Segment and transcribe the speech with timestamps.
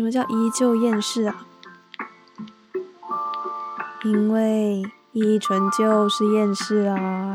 [0.00, 1.46] 什么叫依旧厌世啊？
[4.02, 4.82] 因为
[5.12, 7.34] 依纯就是厌世啊。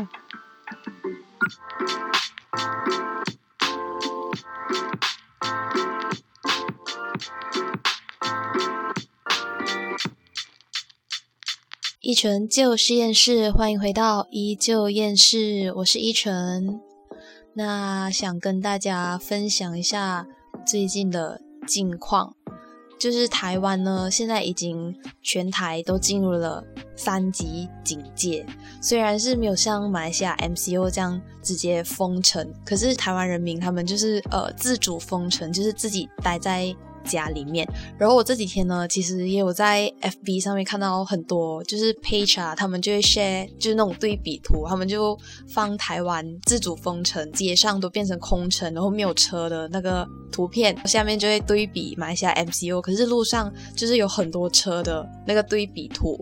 [12.02, 16.82] 依纯旧实验室，欢迎回到依旧厌世，我是依纯。
[17.54, 20.26] 那想跟大家分享一下
[20.66, 22.36] 最近的近况，
[23.06, 26.64] 就是台湾呢，现在已经全台都进入了
[26.96, 28.44] 三级警戒。
[28.82, 36.76] 虽然是没有像马来西亚 MCO 这样直接封城，可是台湾人民他们就是呃自主封城，就是自己待在。
[37.06, 56.20] 家里面，然后我这几天呢，其实也有在 FB 上面看到很多，就是 page 啊，他们就会 share，就是那种对比图，他们就放台湾自主封城，街上都变成空城，然后没有车的那个图片，下面就会对比马来西亚 MCO，可是路上就是有很多车的那个对比图。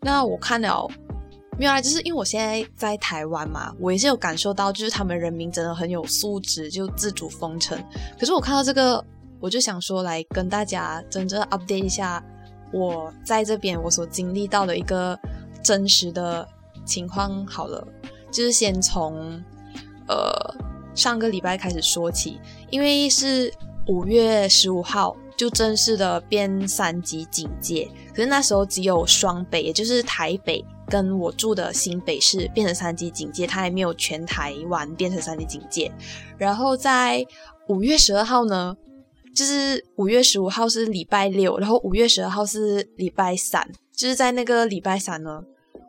[0.00, 0.88] 那我看了，
[1.58, 7.78] 没有啊，就是因为我现在在台湾嘛，我也是有感受到，就是他们人民真的很有素质，就自主封城。
[8.18, 9.04] 可是我看到这个。
[9.42, 12.24] 我就想说，来跟大家真正 update 一下
[12.72, 15.18] 我在这边我所经历到的一个
[15.64, 16.48] 真实的
[16.84, 17.44] 情况。
[17.44, 17.84] 好了，
[18.30, 19.42] 就是先从
[20.06, 20.54] 呃
[20.94, 23.52] 上个礼拜开始说起，因为是
[23.88, 35.90] 五月十五号就正式的变三级警戒，可是那时候只有双北，也就是台北跟我住的新北市变成三级警戒，它还没有全台湾变成三级警戒。
[36.38, 37.26] 然后在
[37.66, 38.76] 五月十二号呢。
[39.34, 43.66] 就是五月十五号是礼拜六，然后五月十二号是礼拜三。
[43.94, 45.42] 就是在那个礼拜三呢，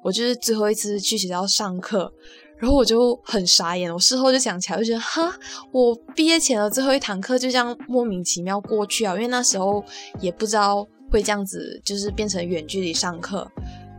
[0.03, 2.13] 我就是最后一次去学校上课，
[2.57, 3.91] 然后我就很傻眼。
[3.91, 5.33] 我事后就想起来，就觉得哈，
[5.71, 9.83] 我毕业前的最后一堂课就这样莫名其妙过去啊，因为那时候
[10.19, 13.49] 也不知道会这样子，就是变成远距离上课。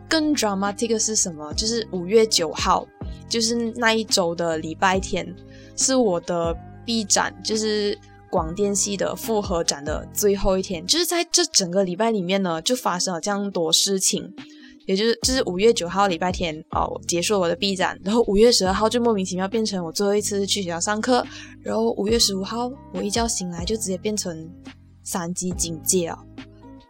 [0.08, 1.52] 更 dramatic 是什么？
[1.54, 2.86] 就是五月九号，
[3.28, 5.34] 就是那一周的礼拜天，
[5.76, 7.98] 是我的 B 展，就是。
[8.34, 14.34] 广电系的复合展的最后一天，就是在这整个礼拜里面呢，就发生了这样多事情。
[14.86, 21.24] 也就是，就是五月九号礼拜天哦，结束我的 B 展，然后五月十二号就莫名其妙变成我最后一次去学校上课，
[21.62, 24.50] 然后五月十五号我一觉醒来就直接变成
[25.04, 26.18] 三级警戒啊。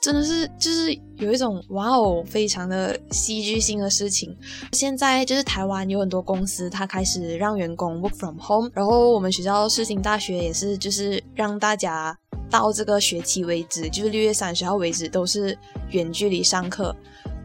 [0.05, 4.37] 真的是，就是有一种哇哦，非常的戏剧性的事情。
[4.73, 12.15] 现在就是台湾有很多公司，它开始让员工 work from home，然后我们学校世新大学也是，就是让大家
[12.51, 15.57] 到这个学期为止，就是六月三十号为止都是
[15.89, 16.95] 远距离上课。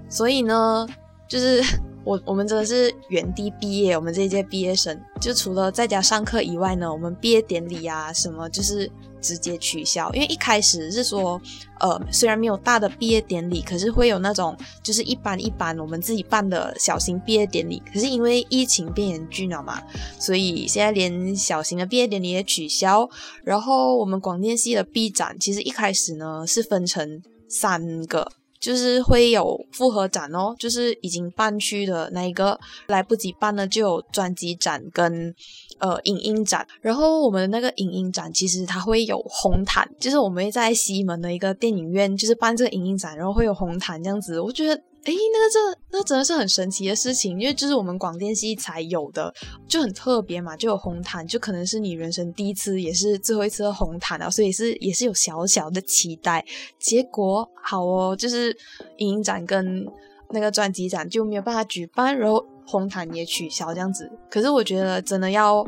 [0.09, 0.85] 所以呢，
[1.29, 1.63] 就是
[2.03, 8.91] 我我们真的是原地毕业，我们这一届毕业生，就除了在家上课以外呢，我们毕业典礼啊什么就是。
[9.21, 11.41] 直接取消，因为一开始是说，
[11.79, 17.81] 呃，虽然没有大的毕业典礼，可是会有那种就是一般一般我们自己办的小型毕业典礼。
[17.93, 19.81] 可是因为疫情变严峻了嘛，
[20.19, 23.09] 所以现在连小型的毕业典礼也取消。
[23.43, 28.31] 然后我们广电系的毕展，其实一开始呢是分成三个。
[28.59, 35.33] 就是会有复合展哦，就是已经办去的那一个来不及办呢，就有专辑展跟
[35.79, 36.67] 呃影音展。
[36.81, 44.39] 然后我们那个影音展其实它会有红毯，就是我们会在西门的一个电影院，就是办这个影音展，然后会有红毯这样子。
[44.39, 44.81] 我觉得。
[45.05, 49.33] 哎，那个这那真的是很神奇的事情，因为就是我们广电系才有的，
[49.67, 56.45] 就很特别嘛，就有红毯，就可能是你人生第一次，也是最后一次的红毯啊，所以是也是有小小的期待。
[56.77, 58.55] 结果好哦，就是
[58.97, 59.87] 影音展跟
[60.31, 64.11] 那个专辑展就没有办法举办，然后红毯也取消这样子。
[64.29, 65.65] 可是我觉得真的要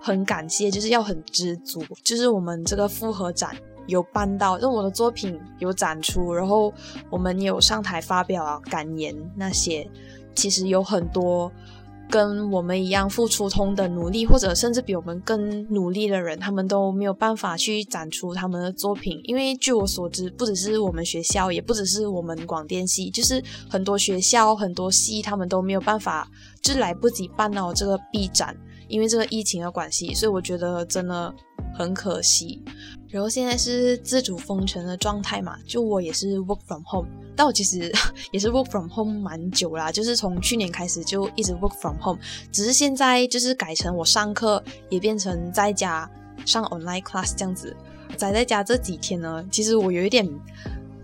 [0.00, 3.54] 很感谢，就是要很知足，就是我们这个复合展。
[3.86, 6.72] 有办到，因为我的作品有展出，然后
[7.10, 9.88] 我们也有上台发表感言那些，
[10.34, 11.50] 其实有很多
[12.08, 26.28] 跟我们一样付出同等努力，或者甚至比我们更努力的人，他们都没有办法去展出他们的作品，因为据我所知，不只是我们学校，也不只是我们广电系，就是很多学校、很多系，他们都没有办法，
[26.62, 28.56] 就来不及办到这个 B 展，
[28.86, 31.34] 因为这个疫情的关系，所以我觉得真的
[31.76, 32.62] 很可惜。
[33.16, 37.90] 然后现在是自主封城的状态嘛，就我也是 work from home，但我其实
[38.30, 42.18] 也是 work from home 蛮久啦，就是从去年开始就一直 work from home，
[42.52, 46.06] 只是现在就是改成我上课也变成在家
[46.44, 47.74] 上 online class 这样子。
[48.18, 50.28] 宅在家这几天呢，其实我有一点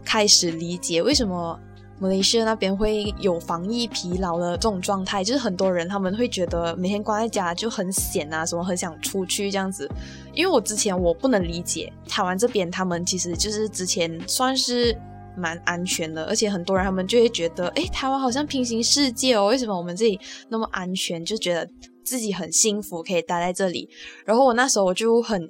[0.05, 1.59] 开始理解为什么
[2.03, 9.89] 马来西亚那边会有防疫疲劳的这种状态，就是很多人他们会觉得每天关在家就很闲啊，什么很想出去这样子。
[10.35, 14.99] 因为我之前我不能理解台湾这边，他们其实就是之前算是
[15.37, 21.25] 蛮安全的，而且很多人他们就会觉得，哎，台湾好像平行世界哦，为什么我们这里那么安全？
[21.25, 21.69] 就觉得
[22.05, 23.89] 自己很幸福，可以待在这里。
[24.27, 25.49] 然后我那时候我就很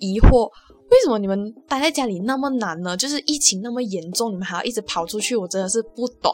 [0.00, 0.50] 疑惑。
[0.92, 2.94] 为什么你们待在家里那么难呢？
[2.94, 6.30] 就是疫情那么严重，你们还要一直跑出去，我真的是不懂。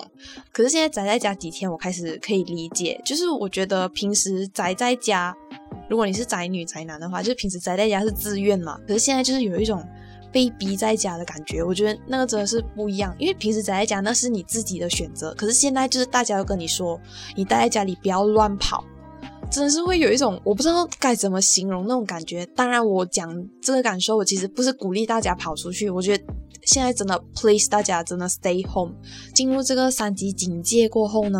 [0.51, 3.01] 可是现在宅在家几天，我开始可以理解。
[3.05, 5.33] 就是我觉得平时宅在家，
[5.89, 8.77] 如果你是宅女宅男的话，就是平时宅在家是自愿嘛。
[8.85, 9.81] 可是现在就是有一种
[10.33, 13.15] 被逼在家的感觉，我觉得那个真的是不一样。
[13.17, 17.01] 因为平时宅在家那是你自己的选择，可是现在就是大家都跟你说，
[17.37, 18.85] 你待在家里不要乱跑。
[19.51, 22.45] 真的是会有一种我不知道该怎么形容那种感觉。
[22.55, 25.89] 当然，我讲这个感受，我其实不是鼓励大家跑出去。
[25.89, 26.25] 我觉得
[26.65, 28.95] 现在真的，please 大家真的 stay home。
[29.35, 31.39] 进入这个三级警戒过后呢，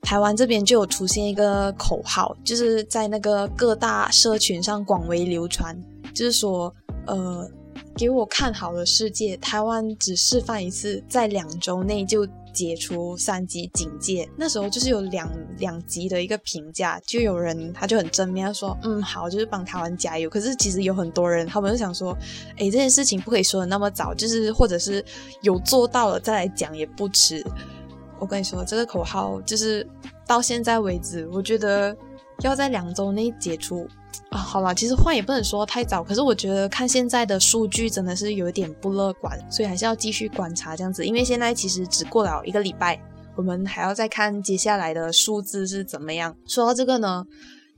[0.00, 5.76] 台湾这边就有出现一个口号，就是在那个各大社群上广为流传，
[6.14, 6.74] 就是说，
[7.06, 7.48] 呃，
[7.94, 12.26] 给我看好的世界，台湾只示范一次，在两周内就。
[12.54, 20.30] 解除三级警戒，那时候就是有两两级的一个评价，就有人他就很正面他说，嗯，好，就是帮台湾加油。
[20.30, 22.16] 可是其实有很多人，他们就想说，
[22.52, 25.04] 哎，这件事情不可以说的那么早，就是或者是
[25.42, 27.44] 有做到了再来讲也不迟。
[28.20, 29.86] 我跟你说，这个口号就是
[30.26, 31.94] 到现在为止，我觉得
[32.40, 33.88] 要在两周内解除。
[34.30, 41.04] 啊，好了，其实话也不能说太早，可是我觉得看现在的数据真的是有点不乐观，所以还是要继续观察这样子。
[41.04, 43.00] 因为现在其实只过了一个礼拜，
[43.36, 46.34] 我们还要再看接下来的数字是怎么样。
[46.46, 47.24] 说到这个呢，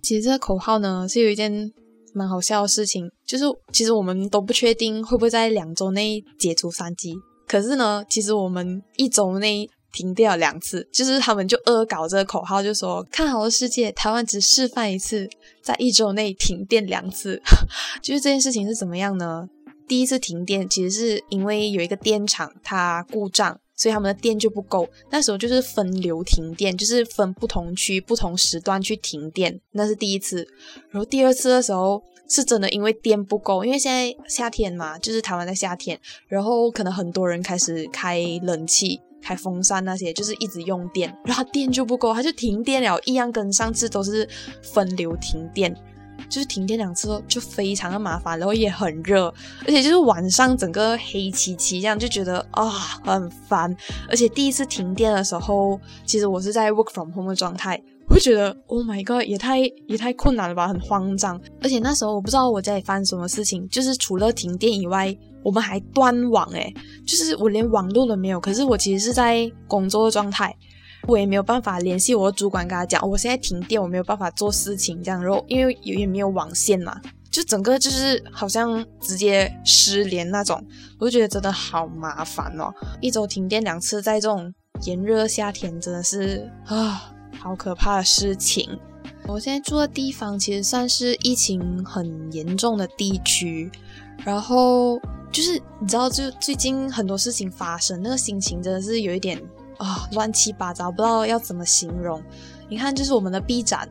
[0.02, 1.72] 其实这个口号呢是有一件
[2.14, 7.14] 蛮好笑的事情，就是其实我们都不确定会不会在两周内解除三级，
[7.46, 9.68] 可是呢，其实我们一周内。
[9.96, 15.26] 停掉两次，就是他们就恶搞这个口号，就说看好的世界，台湾只示范一次，
[15.62, 17.40] 在一周内停电两次。
[18.02, 19.48] 就是这件事情是怎么样呢？
[19.88, 24.86] 第一次停电其实是因为有一个电厂它故障，所以他们的电就不够。
[25.10, 30.46] 那时候就是分流停电，就是分不同区、不同时段去停电，那是第一次。
[30.90, 35.98] 然后第二次的时候是真的因为电不够，因为现在夏天嘛，就是台湾在夏天，
[36.28, 39.00] 然后可能很多人开始开冷气。
[39.22, 44.28] 开风扇那些就是一直用电，然后电就不够，它就停电了，一样跟上次都是
[44.62, 45.74] 分流停电，
[46.28, 49.26] 就是停电两次就非常的麻烦，然后也很热，
[49.64, 53.74] 而且就是晚上整个黑漆漆这样，就觉得啊很烦。
[54.08, 57.82] 而且第一次停电的时候，其实我是在 work from home 的状态。
[58.08, 61.40] 会觉得 Oh my God，也太也太困难了吧，很慌张。
[61.60, 65.12] 而且那时候我不知道我家里发生什么事情，就是除了停电以外，
[65.46, 66.74] 我们还断网诶，
[67.06, 68.40] 就是我连网络都没有。
[68.40, 70.52] 可是我其实是在工作的状态，
[71.06, 75.22] 我也没有办法联系我的主管跟他讲，我现在停电，我没有办法做事情这样。
[75.22, 77.00] 然后因为也没有网线嘛，
[77.30, 80.60] 就整个就是好像直接失联那种，
[80.98, 82.74] 我就觉得真的好麻烦哦。
[83.00, 84.52] 一周停电两次，在这种
[84.82, 87.12] 炎热夏天，真的是啊。
[87.38, 88.76] 好可怕的事情！
[89.28, 93.70] 我现在住的地方其实算是疫情很严重的地区，
[94.24, 99.40] 然后就是你知道，就最近很多事情发生，那个心情真的是有一点
[99.78, 102.22] 啊乱七八糟，不知道要怎么形容。
[102.68, 103.88] 你看，就是我们的 B 展，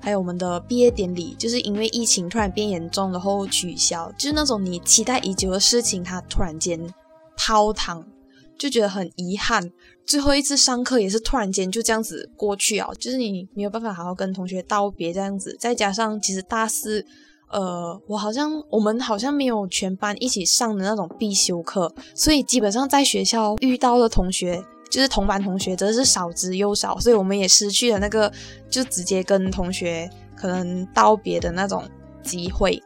[0.00, 6.92] 还有我们的毕业典礼，就是因为疫情突然变严重，然后取消，就是那种你期待已久的事情，它突然间
[7.36, 8.04] 泡汤。
[8.58, 9.72] 就觉得很遗憾，
[10.06, 15.56] 最后一次上课也是突然间就这样子过去啊，就是你没有办法好好跟同学道别这样子。
[15.58, 17.04] 再加上其实大四，
[17.52, 28.32] 呃，我好像我们好像没有全班一起上的那种必修课，所以基本上在学校遇到的同学，就是同班同学，真的是少之又少，所以我们也失去了那个
[28.68, 31.84] 就直接跟同学可能道别的那种
[32.22, 32.82] 机会，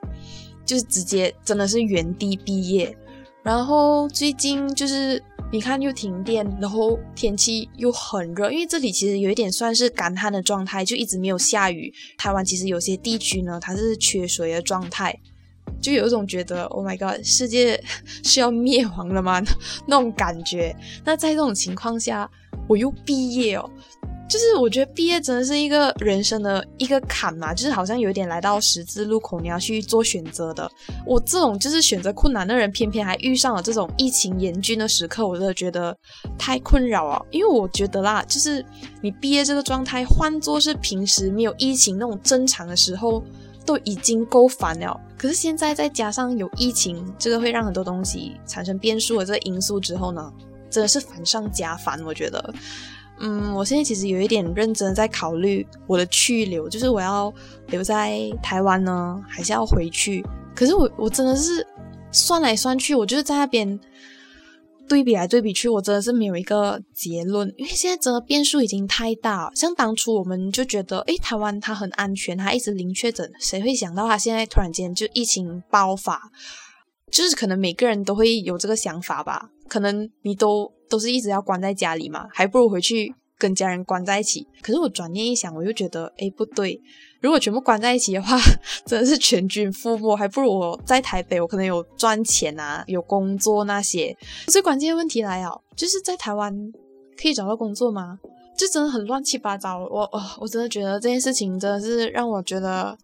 [0.64, 2.94] 就是直接真的是原地毕业。
[3.42, 5.22] 然后最近就是。
[5.56, 11.90] 你看，又停电，然后天气又很热，因为这里其实有一点算是干旱的状态，就一直没有下雨。
[12.18, 15.18] 台湾其实有些地区呢，它是缺水的状态，
[15.80, 17.82] 就有一种觉得 “Oh my God，世界
[18.22, 19.40] 是要灭亡了吗”
[19.88, 20.76] 那种感觉。
[21.06, 22.30] 那在这种情况下，
[22.68, 23.70] 我又毕业哦。
[24.28, 30.70] 就是我觉得毕业真的是一个人生的一个坎嘛，就是好像有点来到十字路口，你要去做选择的。
[31.04, 35.96] 我这种就是选择困难的人，偏偏还遇上了这种疫情严峻的时刻，我真的觉得
[36.36, 37.24] 太困扰了。
[37.30, 38.64] 因为我觉得啦，就是
[39.00, 43.22] 你毕业这个状态，换作是平时没有疫情那种正常的时候，
[43.64, 45.00] 都已经够烦了。
[45.16, 50.32] 可是现在再加上有疫情，这个会让很多东西产生变数的这个因素之后呢？
[50.68, 52.02] 真的是烦上加烦。
[52.04, 52.52] 我觉得，
[53.18, 57.32] 嗯，我现在其实有一点认真在考虑我的去留，就是我要
[57.68, 60.24] 留在台湾呢，还是要回去？
[60.54, 61.66] 可是我我真的是
[62.12, 63.78] 算来算去，我就是在那边。
[64.88, 69.50] 对比来对比去，我真的是没有一个结论，因为现在真的变数已经太大。
[69.52, 76.30] 像当初我们就觉得，诶，台湾它很安全，它一直零确诊，谁会想到它现在突然间就疫情爆发？
[77.10, 79.50] 就是可能每个人都会有这个想法吧。
[79.68, 83.14] 可能你都都是一直要关在家里嘛，还不如回去。
[83.38, 86.80] 跟家人关在一起，可是我转念一想，我又觉得，哎，不对。
[87.20, 88.34] 如果全部关在一起的话，
[88.86, 94.16] 真的是全军覆没，还不如我在台北，我可能有赚钱啊，有工作那些。
[94.46, 96.50] 最关键的问题来了，就是在台湾
[97.20, 98.18] 可以找到工作吗？
[98.56, 99.80] 就真的很乱七八糟。
[99.80, 102.96] 我，我，我真的觉得这件事情真的是让我觉得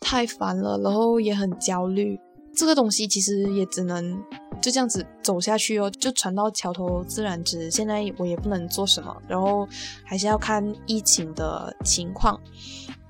[0.00, 2.18] 太烦了，然后也很焦虑。
[2.58, 4.20] 这个东西其实也只能
[4.60, 7.70] 就这样子走下去哦，就船到桥头自然直。
[7.70, 9.64] 现在我也不能做什么，然后
[10.04, 12.36] 还是要看疫情的情况。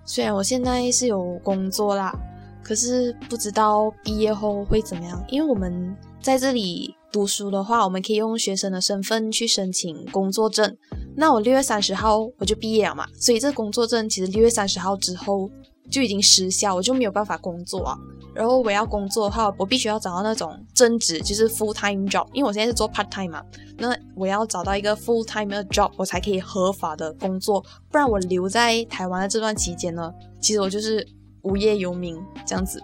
[0.05, 2.15] 虽然我现在是有工作啦，
[2.63, 5.25] 可是不知道毕业后会怎么样。
[5.31, 10.77] 因为我们在这里读书的话，我们可以用学生的身份去申请工作证。
[11.17, 15.51] 那我六月三十号我就毕业了嘛，所以这工作证其实六月三十号之后
[15.91, 17.97] 就已经失效，我就没有办法工作啊。
[18.35, 22.25] 然后我要工作的话，我必须要找到那种正职，就是 full time job。
[22.33, 23.43] 因为我现在是做 part time 嘛，
[23.79, 27.61] 那我要找到一个 full time 的 job，我才可以合法的工作。
[27.91, 31.05] 不然我留在台湾的这段期间呢，其实我就是
[31.43, 32.17] 无业游民
[32.47, 32.81] 这样子。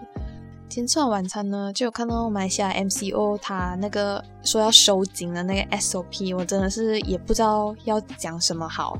[0.67, 8.97] 今天吃完晚餐呢，就有看到马来西亚 MCO 他那个说要收紧的那个 SOP，我真的是也不知道要讲什么好。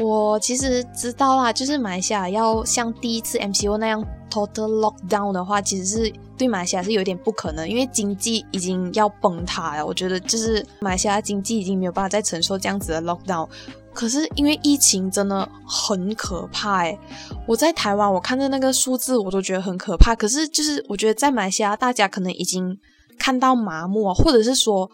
[0.00, 9.84] 我其实知道啦，就是马来西亚要像第一次 MCO 那样 total lockdown 的话，其实是对马来西亚是有点不可能，因为经济已经要崩塌了。
[9.84, 13.46] 我觉得就是马来西亚经济已经没有办法再承受这样子的 lockdown。
[13.92, 16.98] 可是因为疫情真的很可怕诶，
[17.46, 20.14] 我在台湾我看着那个数字我都觉得很可怕。
[20.14, 22.78] 可是就是我觉得在马来西亚大家可能已经
[23.18, 24.90] 看到麻木，或者是说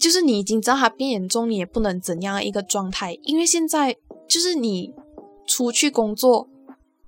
[0.00, 3.96] 就是你已经知道它变严重，你也不能怎样一个状态，因为现在。
[4.30, 4.94] 就是你
[5.44, 6.48] 出去工作，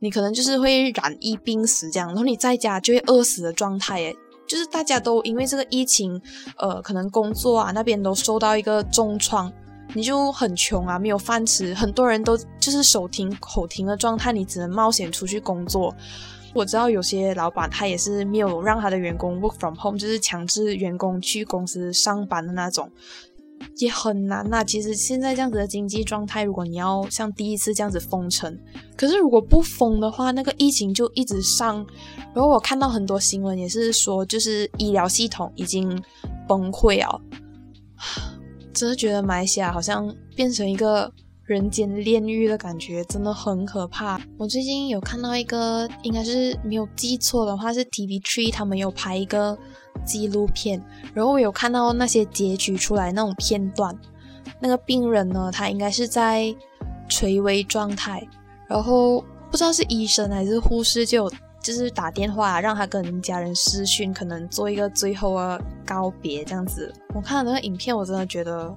[0.01, 3.99] 你可能就是会染疫病死这样，然后你在家就会饿死的状态。
[4.01, 4.17] 诶，
[4.49, 6.21] 就是大家都因为这个疫情，
[6.59, 9.53] 呃，可能工作啊那边都受到一个重创，
[9.95, 15.95] 你就很穷啊，没有饭吃，很多人都就是手停口停的状态，你只能冒险出去工作。
[16.55, 22.91] 我知道有些老板他也是没有让他的员工 work from home，就是强制员工去公司上班的那种。
[23.77, 24.63] 也很难呐。
[24.65, 28.59] 其实现在这样子的经济状态，如果你要像第一次这样子封城，
[28.97, 31.87] 可是如果不封的话，那个疫情就一直上。
[32.35, 36.03] 然后我看到很多新闻也是说，就是医疗系统已经
[36.49, 37.21] 崩溃啊。
[38.73, 41.13] 真的觉得马来西亚好像变成一个
[41.53, 44.21] 人间炼狱的感觉，真的很可怕。
[44.39, 49.59] 我最近有看到一个，应该是没有记错的话，是 TV Tree，他们有拍一个。
[50.07, 50.83] 纪录片，
[51.13, 53.97] 然后我有看到那些截取出来那种片段，
[54.59, 56.53] 那个病人呢，他应该是在
[57.11, 58.27] 垂危状态，
[58.67, 61.31] 然后不知道是医生还是护士就
[61.63, 66.91] 就是打电话让他跟家人私讯，可能做一个最后的告别这样子。
[67.15, 68.75] 我看到那个影片，我真的觉得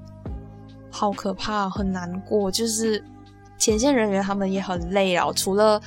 [0.96, 3.04] 好可怕，很难过，就是
[3.58, 5.82] 前线人员他们也很累啊，除了。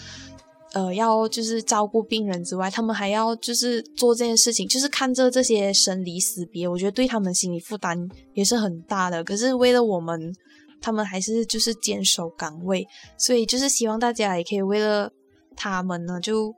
[0.75, 9.25] 呃，要就是照顾病人之外，他们还要就是做这件事情，就是看着这些生离死别，我觉得对他们心理负担也是很大的。
[9.25, 10.31] 可是为了我们，
[10.79, 12.87] 他们还是就是坚守岗位，
[13.17, 15.11] 所以就是希望大家也可以为了
[15.57, 16.55] 他们呢，就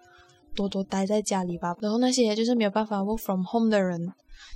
[0.56, 1.76] 多多待在家里吧。
[1.80, 4.12] 然后那些就是没有办法 work from home 的人，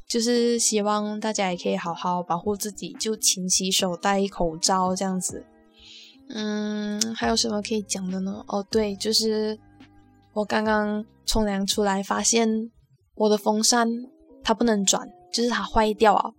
[0.09, 5.45] 就是希望大家也可以好好保护自己，就勤洗手、戴口罩这样子。
[6.29, 8.45] 嗯，还有什么可以讲的呢？
[8.49, 9.59] 哦，对，就是
[10.33, 12.71] 我刚刚冲凉出来，发现
[13.15, 13.89] 我的风扇
[14.43, 16.31] 它不能转，就是它坏掉啊。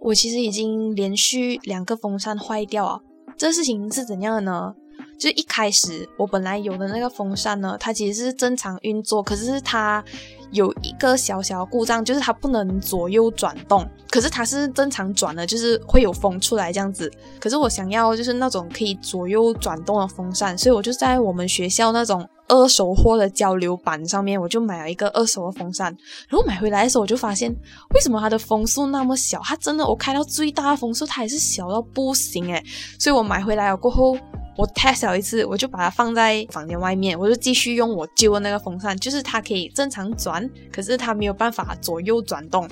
[0.00, 3.00] 我其实已经连续两个风扇坏掉啊。
[3.36, 4.74] 这事情是怎样的呢？
[5.18, 10.04] 就一开始我本来有的那个风扇呢，它其实是正常运作，可是它。
[10.52, 17.10] 有一个小小的故障，就是它不能左右转动，可是它是正常转的，就是会有风出来这样子。
[17.40, 25.86] 可是我想要就是那种可以左右转动的风扇，所以我就在我们学校那种二手货的交流板上面，我就买了一个二手的风扇。
[26.28, 27.50] 然后买回来的时候，我就发现
[27.94, 29.40] 为什么它的风速那么小？
[29.42, 32.62] 它真的我开到最大风速，它也是小到不行诶。
[32.98, 34.18] 所以我买回来了过后。
[34.56, 42.68] 我 test 了一次，我就把它放在房间外面，我就继续用我旧的那个风扇，就是它可以正常转，可是它没有办法左右转动。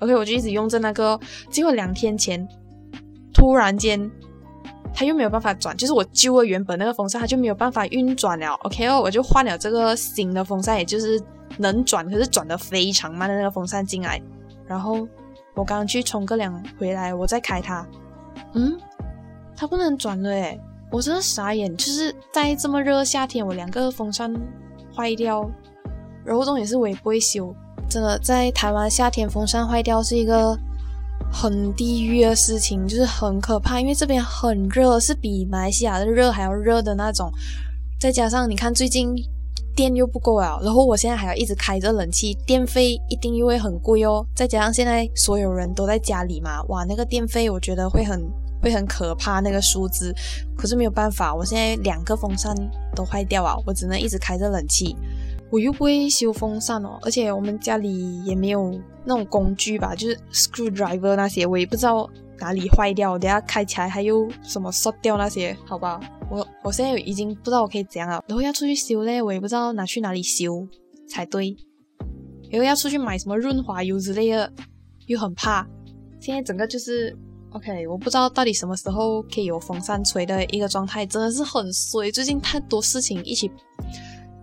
[0.00, 1.18] OK，我就一直用着那个，
[1.50, 2.46] 结果两天前
[3.32, 4.10] 突然间
[4.92, 8.52] 它又没有办法转，就是我旧的原本那个风扇它就没有办法运转了。
[8.64, 11.18] OK 哦，我就换了这个新的风扇，也就是
[11.56, 14.20] 能转，可是转的非常慢的那个风扇进来。
[14.66, 15.08] 然后
[15.54, 17.86] 我刚刚去冲个凉回来，我再开它，
[18.54, 18.78] 嗯，
[19.56, 20.60] 它不能转了诶，
[20.92, 24.30] 我真的傻眼，就是在这么热的夏天，我两个风扇
[24.94, 25.50] 坏掉，
[26.22, 27.52] 然后重点是我也不会修，
[27.88, 30.54] 真的在台湾夏天风扇坏掉是一个
[31.32, 37.32] 很地狱的事情，就是很可怕，因为这边很热，是比马来西亚的热还要热的那种，
[37.98, 39.14] 再加上你看最近
[39.74, 48.30] 电又不够了，然后我现在还要一直开着冷气，电费一定又会很贵哦，再加上现在所有人都在家里嘛，哇，那个电费我觉得会很。
[48.62, 50.14] 会很可怕那个数字，
[50.56, 52.54] 可是没有办法，我现在两个风扇
[52.94, 54.96] 都坏掉啊，我只能一直开着冷气。
[55.50, 66.00] 我又不会修风扇哦，而且我们家里也没有那种工具吧，就是 screwdriver 那些，我也不知道哪里坏掉，等下开起来还有什么烧掉那些，好吧，
[66.30, 70.66] 我我现在已经不知道我可以怎样了，然后要出去修嘞，我也不知道拿去哪里修
[71.06, 71.54] 才对，
[72.50, 74.50] 然后要出去买什么润滑油之类的，
[75.06, 75.66] 又很怕，
[76.18, 77.14] 现在整个就是。
[77.52, 82.10] OK，我不知道到底什么时候可以有风扇吹的一个状态，真的是很衰。
[82.10, 83.50] 最近太多事情一起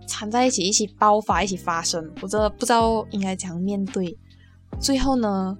[0.06, 4.16] 缠在一起，一起爆发，一起发生，我真的不知道应该怎样面对。
[4.78, 5.56] 最后呢，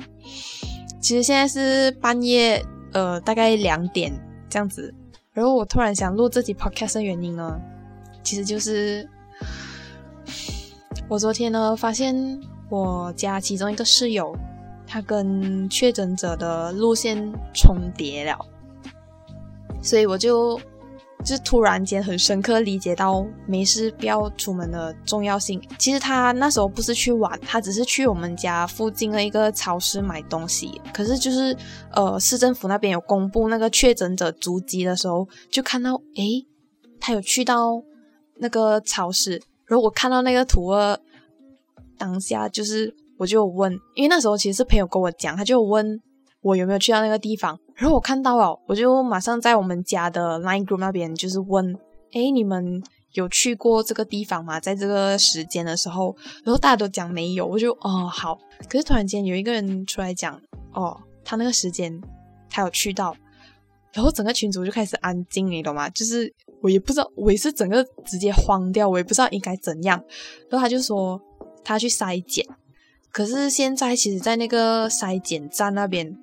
[1.01, 4.13] 其实现在是半夜，呃，大概两点
[4.49, 4.95] 这样子。
[5.33, 7.61] 然后我突然想录这集 Podcast 的原因呢，
[8.23, 9.09] 其实就是
[11.09, 14.37] 我昨天呢发现我家其中一个室友。
[14.93, 18.37] 他跟确诊者的路线重叠了，
[19.81, 20.61] 所以我就
[21.25, 25.63] 就突然间很深刻理解到没事不要出门的重要性。
[25.79, 30.81] 其实他那时候不是去玩，他只是去我们家附近的一个超市买东西。
[30.93, 31.57] 可是就是
[31.93, 36.45] 呃，市政府那边有公布那个确诊者足迹的时候，就看到诶，
[36.99, 37.81] 他有去到
[38.39, 39.41] 那个超市。
[39.67, 40.99] 然后我看到那个图二
[41.97, 42.97] 当下就是。
[43.21, 46.01] 我就问，因为那时候其实是朋友跟我讲，他就问
[46.41, 51.77] 我有没有去到那个地方，然后我看到了，我就马上在我们家的 Line Group 那边就是问，
[52.13, 54.59] 哎，你们有去过这个地方吗？
[54.59, 58.39] 在这个时间的时候，然后大家都讲没有，我就哦好，
[58.71, 60.41] 可是突然间有一个人出来讲，
[60.73, 62.01] 哦，他那个时间
[62.49, 63.15] 他有去到，
[63.93, 65.91] 然后整个群组就开始安静，你懂吗？
[65.91, 70.03] 就是我也不知道，我也是整个直接慌掉，我也不知道应该怎样，
[70.49, 71.21] 然后他就说
[71.63, 72.43] 他去筛检。
[73.13, 76.17] 可是现在，其实，在那个筛检站那边，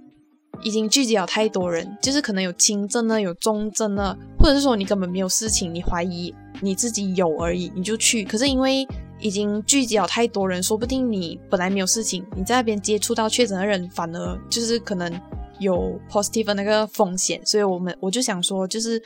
[0.64, 8.24] 已经聚集了太多人，就是可能有轻症呢，有重症呢，或者是说你根本没有事情，你怀疑你自己有而已，你就去。
[8.24, 8.88] 可是因为
[9.20, 15.12] 已经聚集了太多人，说不定你本来没有事情，你在那边接触到确诊的人，反而就是可能
[15.60, 17.46] 有 positive 那个风险。
[17.46, 19.02] 所以我们我就想说，就是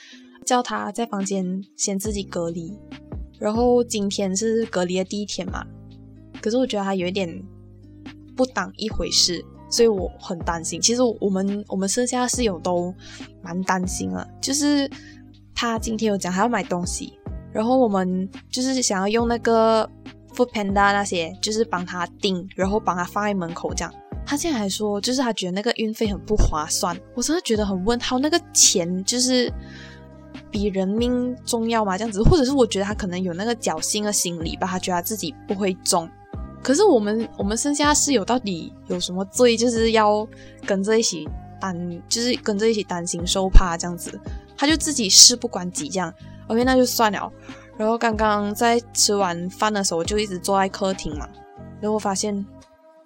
[0.46, 2.78] 叫他在房间先自己隔离，
[3.40, 5.66] 然后今天是隔离的第一天嘛。
[6.40, 7.44] 可是我觉得他有一点。
[8.42, 10.82] 不当一回事，所以我很担心。
[10.82, 12.92] 其实我们我们剩下室友都
[13.44, 14.28] 蛮担心了。
[14.42, 14.90] 就是
[15.54, 17.14] 他今天有讲他要买东西，
[17.54, 19.88] 然后我们就是想要用那个
[20.34, 23.94] Food Panda 那些，就是帮他订，然后帮他放在门口这样。
[24.26, 27.00] 他现在还说，就是他觉得那个运费很不划算。
[27.14, 29.54] 我真的觉得很问号，那个钱就是
[30.50, 31.96] 比人命重要吗？
[31.96, 36.10] 这样子，或者是我觉得他可能有那个侥幸的心理吧，他觉得他自己不会中。
[36.64, 39.58] 可是我们我们剩下室友到底有什么罪？
[39.58, 40.28] 就是要
[40.66, 41.28] 跟着一起
[41.60, 44.20] 担，就是跟着一起担心受怕这样子。
[44.56, 46.14] 他就自己事不关己这样。
[46.48, 47.32] OK，那就算了。
[47.78, 51.28] 然后刚刚在吃完饭的时候，就一直坐在客厅嘛。
[51.80, 52.46] 然后我发现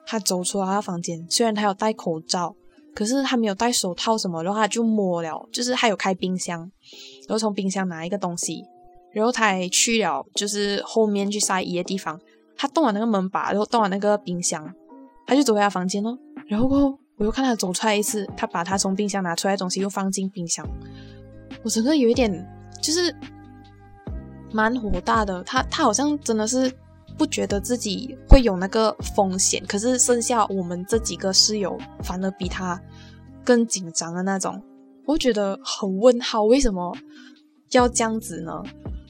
[0.05, 2.53] 他走出他的房间，虽然他有戴口罩，
[2.93, 4.43] 可是他没有戴手套什么。
[4.43, 8.65] 然后他就摸了，就是他有开冰箱，然后从冰箱拿一个东西，
[9.13, 12.19] 然后他还去了就是后面去晒衣的地方。
[12.57, 14.73] 他动完那个门把，然后动完那个冰箱，
[15.25, 16.17] 他就走回他房间喽。
[16.47, 20.67] 然后过后，我又看他走出来一次，他把他从冰箱拿出来的东西又放进冰箱。
[21.63, 22.31] 我整个有一点
[22.81, 23.15] 就是
[24.51, 25.43] 蛮火大的。
[25.43, 26.71] 他他好像真的是
[27.17, 32.79] 不觉得自己会有那个风险，可是剩下我们这几个室友反而比他
[33.43, 34.61] 更紧张的那种。
[35.05, 36.95] 我觉得很问号，为什么
[37.71, 38.63] 要这样子呢？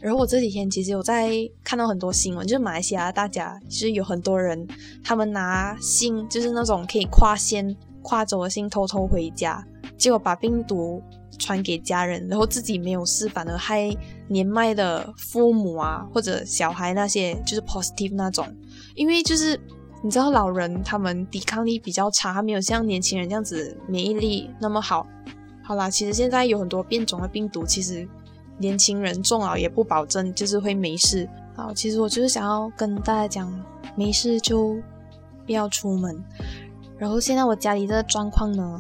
[0.06, 1.32] 然后我这几天其实有在
[1.64, 4.68] 看到很多新闻，就是马来西亚大家其实有很多人，
[5.04, 9.66] 他们拿信就是那种可以跨线跨州的信偷偷回家，
[9.98, 11.02] 结果把病毒
[11.40, 13.90] 传给家人，然后自己没有事，反而害
[14.28, 18.48] 年迈的父母啊或者小孩那些就是 positive 那种。
[18.94, 19.60] 因为就是
[20.04, 25.08] 你知道老人他们抵抗力比较差，他没有像年轻人这样子免疫力那么好。
[25.64, 28.08] 好啦，其实现在有很多变种的病毒，其实
[28.58, 31.30] 年轻人中了也不保证就是会没事。
[31.56, 33.64] 好，其实我就是想要跟大家讲，
[33.96, 34.76] 没事就
[35.46, 36.24] 不要出门。
[36.98, 38.80] 然后现在我家里的状况呢，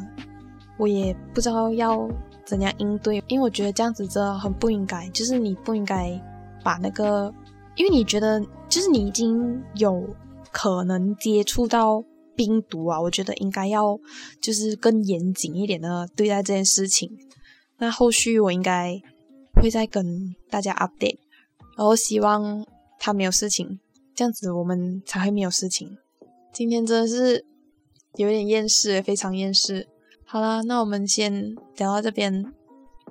[0.77, 2.09] 我也不知道要
[2.45, 6.19] 怎样应对，因为我觉得这样子真的很不应该，就是你不应该
[6.63, 7.33] 把那个，
[7.75, 10.07] 因为你觉得就是你已经有
[10.51, 12.03] 可能接触到。
[12.37, 13.97] 病毒啊，我觉得应该要
[14.41, 17.09] 就是更严谨一点的对待这件事情。
[17.77, 19.01] 那后续我应该
[19.65, 21.17] 会再跟大家 update，
[21.75, 22.63] 然后希望
[22.99, 23.79] 他没有事情，
[24.13, 25.97] 这样子我们才会没有事情。
[26.53, 27.43] 今天真的是
[28.15, 29.87] 有点厌世，非常厌世。
[30.23, 32.53] 好啦，那我们先聊到这边，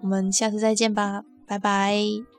[0.00, 2.33] 我们下次再见吧，拜拜。